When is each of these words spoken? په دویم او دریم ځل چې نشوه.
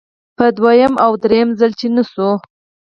په 0.37 0.45
دویم 0.57 0.93
او 1.05 1.11
دریم 1.23 1.49
ځل 1.59 1.71
چې 1.79 1.87
نشوه. 1.95 2.31